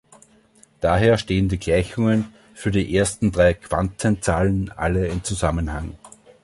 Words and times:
Daher 0.79 1.19
stehen 1.19 1.47
die 1.47 1.59
Gleichungen 1.59 2.33
für 2.55 2.71
die 2.71 2.97
ersten 2.97 3.31
drei 3.31 3.53
Quantenzahlen 3.53 4.71
alle 4.71 5.07
in 5.07 5.23
Zusammenhang. 5.23 5.95